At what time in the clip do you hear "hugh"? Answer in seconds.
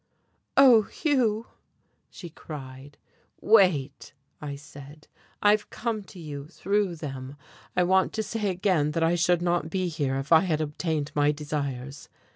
0.81-1.45